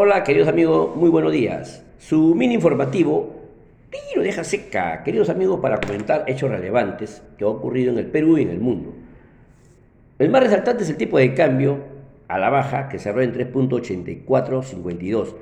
[0.00, 1.84] Hola, queridos amigos, muy buenos días.
[1.98, 3.34] Su mini informativo
[4.14, 8.38] lo deja seca, queridos amigos, para comentar hechos relevantes que han ocurrido en el Perú
[8.38, 8.94] y en el mundo.
[10.20, 11.78] El más resaltante es el tipo de cambio
[12.28, 15.34] a la baja que cerró en 3.8452.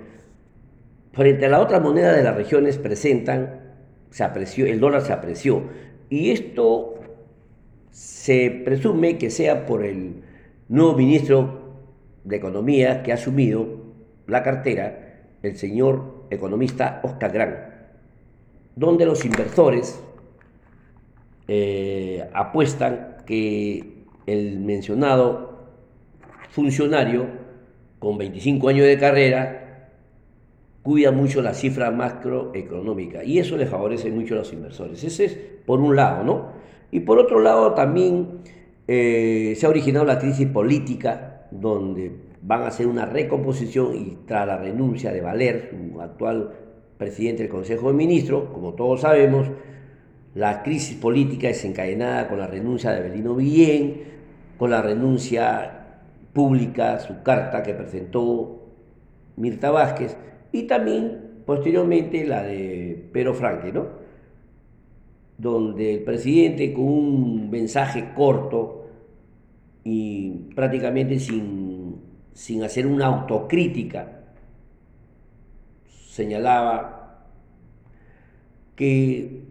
[1.12, 3.60] Frente a la otra moneda de las regiones presentan,
[4.08, 5.64] se apreció, el dólar se apreció.
[6.08, 6.94] Y esto
[7.90, 10.22] se presume que sea por el
[10.70, 11.74] nuevo ministro
[12.24, 13.84] de Economía que ha asumido
[14.26, 17.56] la cartera, el señor economista Oscar Gran,
[18.74, 20.00] donde los inversores
[21.48, 25.66] eh, apuestan que el mencionado
[26.50, 27.26] funcionario
[27.98, 29.90] con 25 años de carrera
[30.82, 35.02] cuida mucho la cifra macroeconómica y eso le favorece mucho a los inversores.
[35.02, 36.52] Ese es por un lado, ¿no?
[36.90, 38.38] Y por otro lado también
[38.86, 42.12] eh, se ha originado la crisis política donde
[42.46, 46.52] van a hacer una recomposición y tras la renuncia de Valer, su actual
[46.96, 49.48] presidente del Consejo de Ministros, como todos sabemos,
[50.34, 54.02] la crisis política desencadenada con la renuncia de Belino Villén,
[54.58, 58.62] con la renuncia pública, su carta que presentó
[59.36, 60.16] Mirta Vázquez,
[60.52, 63.86] y también posteriormente la de Pedro Franque, ¿no?
[65.36, 68.86] donde el presidente con un mensaje corto
[69.84, 71.65] y prácticamente sin,
[72.36, 74.20] sin hacer una autocrítica,
[75.88, 77.24] señalaba
[78.76, 79.44] que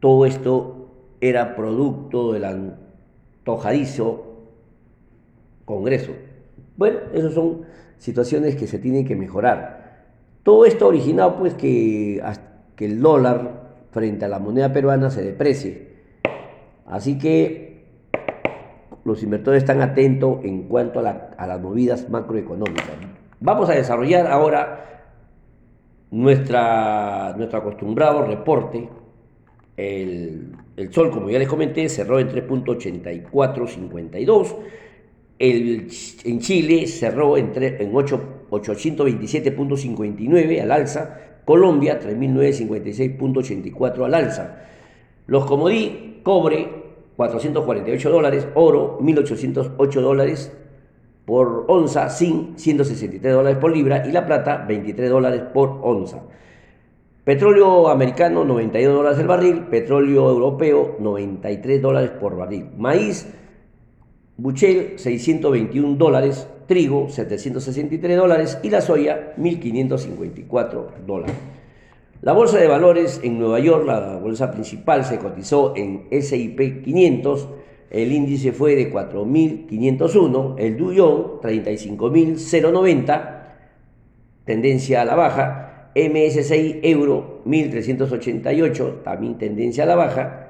[0.00, 4.24] todo esto era producto del antojadizo
[5.64, 6.12] Congreso.
[6.76, 7.62] Bueno, esas son
[7.96, 10.04] situaciones que se tienen que mejorar.
[10.42, 12.22] Todo esto originado pues que,
[12.76, 13.62] que el dólar
[13.92, 15.88] frente a la moneda peruana se deprecie.
[16.84, 17.65] Así que
[19.06, 22.90] los inversores están atentos en cuanto a, las movidas macroeconómicas.
[23.38, 25.12] Vamos a desarrollar ahora
[26.10, 28.88] nuestra, nuestro acostumbrado reporte.
[29.76, 30.56] El,
[30.90, 34.56] sol, como ya les comenté, cerró en 3.8452.
[35.38, 41.20] en Chile cerró en, en 827.59 al alza.
[41.44, 44.62] Colombia 3.956.84 al alza.
[45.28, 46.85] Los comodí, cobre
[47.16, 50.52] 448 dólares, oro 1808 dólares
[51.24, 56.22] por onza, zinc 163 dólares por libra y la plata 23 dólares por onza.
[57.24, 62.68] Petróleo americano 92 dólares el barril, petróleo europeo 93 dólares por barril.
[62.78, 63.26] Maíz,
[64.36, 71.55] buchel 621 dólares, trigo 763 dólares y la soya 1554 dólares.
[72.22, 77.48] La bolsa de valores en Nueva York, la bolsa principal, se cotizó en SIP 500,
[77.90, 81.26] el índice fue de 4.501, el Dow Jones
[81.66, 83.42] 35.090,
[84.44, 90.48] tendencia a la baja, MS6 euro 1.388, también tendencia a la baja,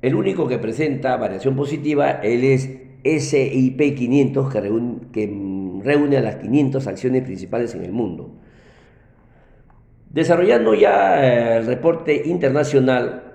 [0.00, 2.68] el único que presenta variación positiva es
[3.02, 4.62] SIP 500 que
[5.12, 5.26] que
[5.82, 8.37] reúne a las 500 acciones principales en el mundo.
[10.10, 13.28] Desarrollando ya eh, el reporte internacional,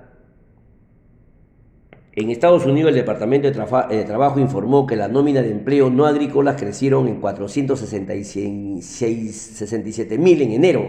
[2.16, 6.62] en Estados Unidos el Departamento de, Trabajo informó que la nómina de empleo no agrícolas
[6.62, 10.86] crecieron en 467 mil en enero,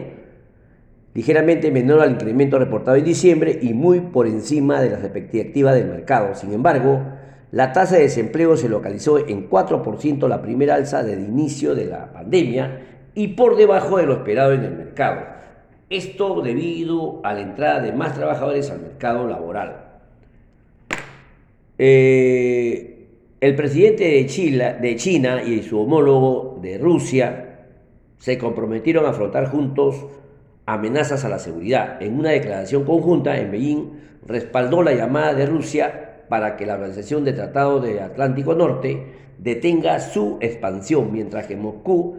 [1.15, 5.87] ligeramente menor al incremento reportado en diciembre y muy por encima de las expectativas del
[5.87, 6.35] mercado.
[6.35, 7.01] Sin embargo,
[7.53, 11.87] la tasa de desempleo se localizó en 4% la primera alza desde el inicio de
[11.87, 12.83] la pandemia
[13.15, 15.34] y por debajo de lo esperado en el mercado.
[15.95, 20.01] Esto debido a la entrada de más trabajadores al mercado laboral.
[21.79, 23.07] Eh,
[23.41, 27.61] el presidente de, Chile, de China y su homólogo de Rusia
[28.19, 30.05] se comprometieron a afrontar juntos
[30.67, 32.03] amenazas a la seguridad.
[32.03, 33.91] En una declaración conjunta en Beijing
[34.27, 40.01] respaldó la llamada de Rusia para que la Organización de Tratado de Atlántico Norte detenga
[40.01, 42.17] su expansión, mientras que Moscú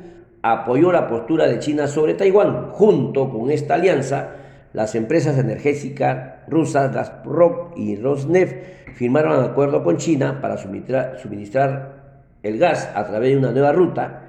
[0.51, 2.69] apoyó la postura de China sobre Taiwán.
[2.69, 4.35] Junto con esta alianza,
[4.73, 11.95] las empresas energéticas rusas Gazprom y Rosneft firmaron un acuerdo con China para suministrar,
[12.43, 14.21] el gas a través de una nueva ruta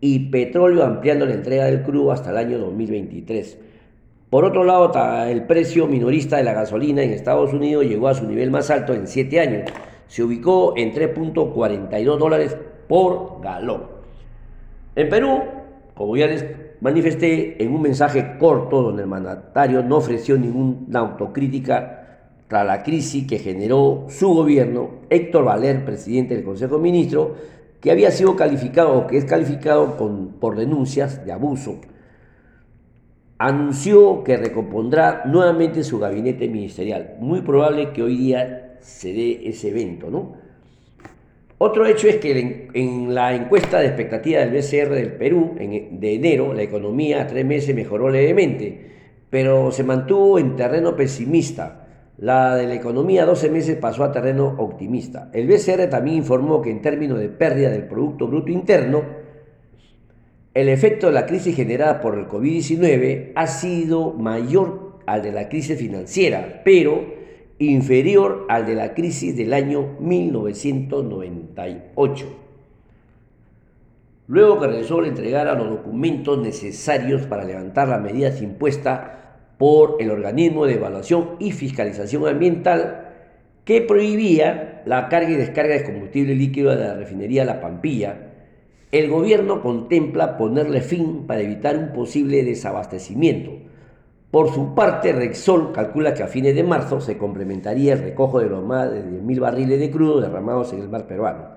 [0.00, 3.58] y petróleo ampliando la entrega del crudo hasta el año 2023.
[4.30, 4.90] Por otro lado,
[5.26, 8.94] el precio minorista de la gasolina en Estados Unidos llegó a su nivel más alto
[8.94, 9.70] en 7 años.
[10.06, 12.56] Se ubicó en 3.42 dólares
[12.88, 13.99] por galón.
[14.96, 15.42] En Perú,
[15.94, 16.44] como ya les
[16.80, 21.96] manifesté en un mensaje corto donde el mandatario no ofreció ninguna autocrítica
[22.48, 27.28] tras la crisis que generó su gobierno, Héctor Valer, presidente del Consejo de Ministros,
[27.80, 29.96] que había sido calificado o que es calificado
[30.40, 31.80] por denuncias de abuso,
[33.38, 37.16] anunció que recompondrá nuevamente su gabinete ministerial.
[37.20, 40.34] Muy probable que hoy día se dé ese evento, ¿no?
[41.62, 46.54] Otro hecho es que en, la encuesta de expectativa del BCR del Perú de enero,
[46.54, 48.86] la economía a tres meses mejoró levemente,
[49.28, 51.86] pero se mantuvo en terreno pesimista.
[52.16, 55.28] La de la economía a 12 meses pasó a terreno optimista.
[55.34, 59.02] El BCR también informó que en términos de pérdida del Producto Bruto Interno,
[60.54, 65.50] el efecto de la crisis generada por el COVID-19 ha sido mayor al de la
[65.50, 67.19] crisis financiera, pero
[67.60, 72.26] inferior al de la crisis del año 1998.
[74.26, 79.10] Luego que Resol entregara los documentos necesarios para levantar las medidas impuestas
[79.58, 83.08] por el organismo de evaluación y fiscalización ambiental
[83.66, 88.30] que prohibía la carga y descarga de combustible líquido de la refinería La Pampilla,
[88.90, 93.69] el gobierno contempla ponerle fin para evitar un posible desabastecimiento
[94.30, 98.48] por su parte, Rexol calcula que a fines de marzo se complementaría el recojo de
[98.48, 101.48] los más de 10.000 barriles de crudo derramados en el mar peruano.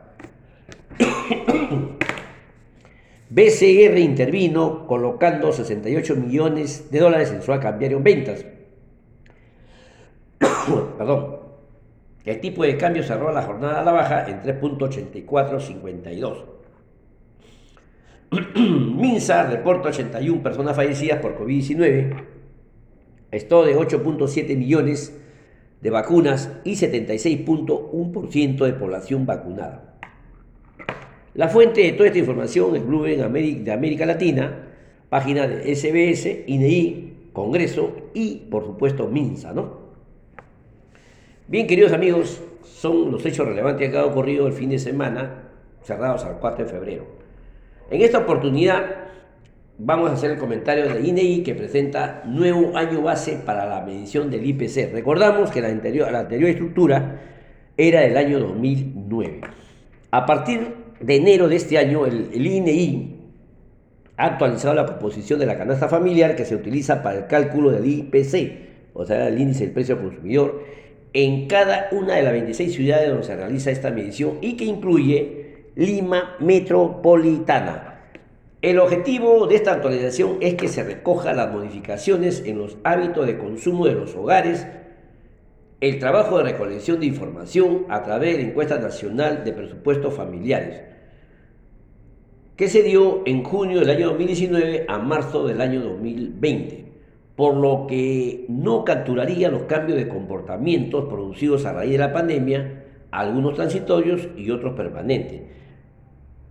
[3.30, 8.44] BCR intervino colocando 68 millones de dólares en su cambiario en ventas.
[10.98, 11.44] Perdón.
[12.26, 16.46] El tipo de cambio cerró la jornada a la baja en 3.8452.
[18.96, 22.33] Minsa reporta 81 personas fallecidas por COVID-19
[23.36, 25.20] esto de 8.7 millones
[25.82, 29.96] de vacunas y 76.1% de población vacunada.
[31.34, 34.68] La fuente de toda esta información es Bloomberg de América Latina,
[35.10, 39.82] página de SBS, INEI, Congreso y, por supuesto, MINSA, ¿no?
[41.48, 45.50] Bien, queridos amigos, son los hechos relevantes que han ocurrido el fin de semana,
[45.82, 47.06] cerrados al 4 de febrero.
[47.90, 49.03] En esta oportunidad
[49.78, 54.30] vamos a hacer el comentario de INEI que presenta nuevo año base para la medición
[54.30, 54.92] del IPC.
[54.94, 57.22] Recordamos que la anterior, estructura
[57.78, 59.42] era del año 2009.
[60.12, 63.20] A partir de enero de este año, el, el INEI
[64.18, 67.86] ha actualizado la composición de la canasta familiar que se utiliza para el cálculo del
[67.86, 70.64] IPC, o sea, el índice del precio consumidor,
[71.14, 75.68] en cada una de las 26 ciudades donde se realiza esta medición y que incluye
[75.76, 77.93] Lima Metropolitana.
[78.64, 83.38] El objetivo de esta actualización es que se recoja las modificaciones en los hábitos de
[83.38, 84.66] consumo de los hogares,
[85.82, 90.82] el trabajo de recolección de información a través de la encuesta nacional de presupuestos familiares,
[92.56, 96.86] que se dio en junio del año 2019 a marzo del año 2020,
[97.36, 102.86] por lo que no capturaría los cambios de comportamientos producidos a raíz de la pandemia,
[103.12, 105.42] algunos transitorios y otros permanentes.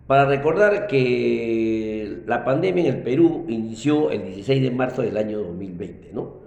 [0.06, 5.38] Para recordar que la pandemia en el Perú inició el 16 de marzo del año
[5.38, 6.10] 2020.
[6.12, 6.42] ¿no?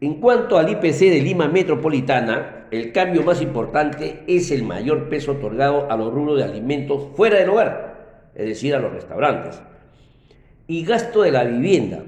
[0.00, 5.32] En cuanto al IPC de Lima Metropolitana, el cambio más importante es el mayor peso
[5.32, 9.60] otorgado a los rubros de alimentos fuera del hogar, es decir, a los restaurantes,
[10.68, 12.04] y gasto de la vivienda,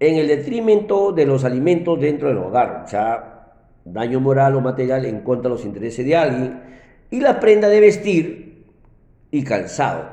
[0.00, 3.52] en el detrimento de los alimentos dentro del hogar, o sea,
[3.84, 6.60] daño moral o material en contra de los intereses de alguien,
[7.10, 8.64] y la prenda de vestir
[9.30, 10.11] y calzado.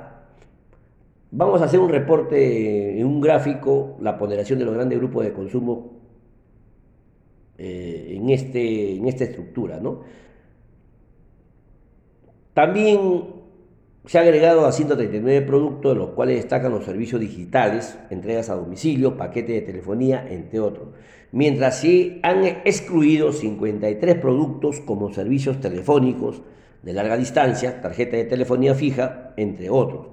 [1.31, 5.33] Vamos a hacer un reporte en un gráfico, la ponderación de los grandes grupos de
[5.33, 5.99] consumo
[7.57, 9.79] eh, en, este, en esta estructura.
[9.79, 10.01] ¿no?
[12.55, 13.25] También
[14.05, 18.55] se ha agregado a 139 productos, de los cuales destacan los servicios digitales, entregas a
[18.55, 20.87] domicilio, paquetes de telefonía, entre otros.
[21.31, 26.41] Mientras se han excluido 53 productos como servicios telefónicos,
[26.81, 30.07] de larga distancia, tarjeta de telefonía fija, entre otros.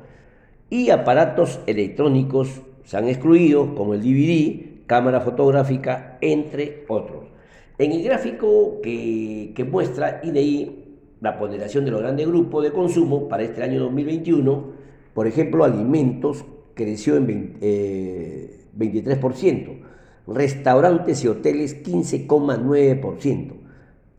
[0.69, 7.25] Y aparatos electrónicos se han excluido, como el DVD, cámara fotográfica, entre otros.
[7.79, 10.85] En el gráfico que, muestra INEI
[11.21, 14.65] la ponderación de los grandes grupos de consumo para este año 2021,
[15.15, 16.45] por ejemplo, alimentos
[16.75, 18.61] creció en 23%, eh,
[20.27, 23.53] restaurantes y hoteles 15,9%,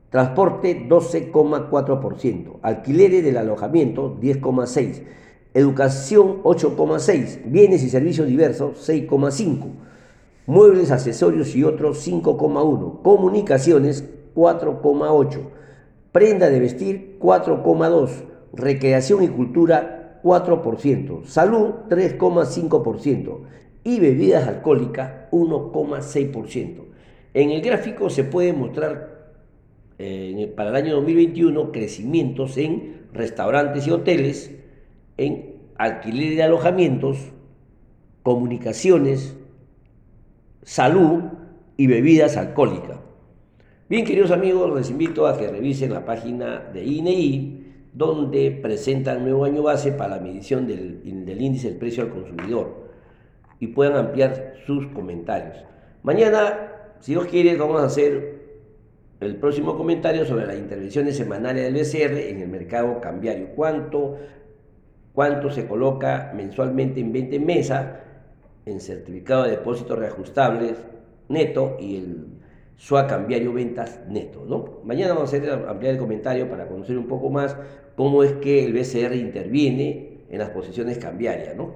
[0.09, 2.59] Transporte 12,4%.
[2.61, 5.03] Alquileres del alojamiento 10,6%.
[5.57, 7.41] Educación 8,6%.
[7.45, 9.71] Bienes y servicios diversos 6,5%.
[10.45, 13.01] Muebles, accesorios y otros 5,1%.
[13.01, 15.49] Comunicaciones 4,8%.
[16.11, 18.09] Prenda de vestir 4,2%.
[18.53, 21.25] Recreación y cultura 4%.
[21.25, 23.39] Salud 3,5%.
[23.83, 26.83] Y bebidas alcohólicas 1,6%.
[27.33, 29.17] En el gráfico se puede mostrar
[30.55, 34.51] para el año 2021 crecimientos en restaurantes y hoteles,
[35.17, 37.17] en alquiler de alojamientos,
[38.23, 39.35] comunicaciones,
[40.63, 41.23] salud
[41.77, 42.99] y bebidas alcohólicas.
[43.89, 49.45] Bien, queridos amigos, les invito a que revisen la página de INEI, donde presentan nuevo
[49.45, 52.91] año base para la medición del, del índice del precio al consumidor
[53.59, 55.57] y puedan ampliar sus comentarios.
[56.03, 58.37] Mañana, si Dios quiere, vamos a hacer
[59.19, 63.49] el próximo comentario sobre las intervenciones semanales del BCR en el mercado cambiario.
[63.55, 64.17] ¿Cuánto,
[65.17, 67.87] cuánto se coloca mensualmente en 20 mesas
[68.67, 70.77] en certificado de depósitos reajustables
[71.27, 72.27] neto y el
[72.75, 74.45] SUA cambiario ventas neto.
[74.47, 74.77] ¿no?
[74.83, 77.57] Mañana vamos a hacer, ampliar el comentario para conocer un poco más
[77.95, 81.55] cómo es que el BCR interviene en las posiciones cambiarias.
[81.55, 81.73] ¿no?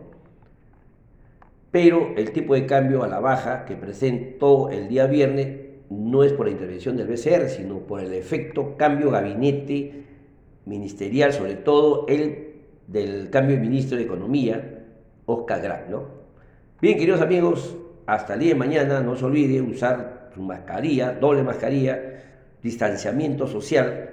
[1.72, 6.32] Pero el tipo de cambio a la baja que presentó el día viernes no es
[6.32, 10.04] por la intervención del BCR, sino por el efecto cambio gabinete
[10.68, 12.51] ministerial, sobre todo el
[12.88, 14.86] del cambio de ministro de Economía,
[15.26, 15.90] Oscar Gran.
[15.90, 16.04] ¿no?
[16.82, 21.44] Bien, queridos amigos, hasta el día de mañana no se olvide usar su mascarilla, doble
[21.44, 22.00] mascarilla,
[22.62, 24.10] distanciamiento social,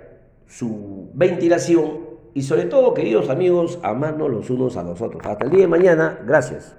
[0.47, 5.25] su ventilación y sobre todo, queridos amigos, amarnos los unos a los otros.
[5.25, 6.77] Hasta el día de mañana, gracias.